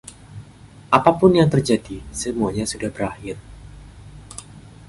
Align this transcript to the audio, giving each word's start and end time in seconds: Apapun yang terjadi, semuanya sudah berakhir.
Apapun 0.97 1.31
yang 1.39 1.45
terjadi, 1.53 1.97
semuanya 2.21 2.65
sudah 2.71 2.89
berakhir. 2.89 3.37